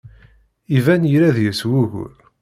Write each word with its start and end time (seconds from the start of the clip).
Iban 0.77 1.03
yella 1.11 1.29
deg-s 1.37 1.61
wugur. 1.69 2.13